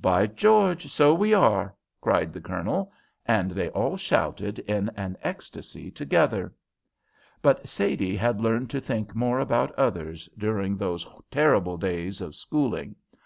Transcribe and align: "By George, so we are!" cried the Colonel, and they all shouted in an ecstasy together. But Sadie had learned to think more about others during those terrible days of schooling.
"By 0.00 0.26
George, 0.26 0.86
so 0.90 1.12
we 1.12 1.34
are!" 1.34 1.76
cried 2.00 2.32
the 2.32 2.40
Colonel, 2.40 2.90
and 3.26 3.50
they 3.50 3.68
all 3.68 3.98
shouted 3.98 4.58
in 4.60 4.88
an 4.96 5.18
ecstasy 5.22 5.90
together. 5.90 6.54
But 7.42 7.68
Sadie 7.68 8.16
had 8.16 8.40
learned 8.40 8.70
to 8.70 8.80
think 8.80 9.14
more 9.14 9.38
about 9.38 9.72
others 9.74 10.30
during 10.38 10.78
those 10.78 11.06
terrible 11.30 11.76
days 11.76 12.22
of 12.22 12.34
schooling. 12.34 12.96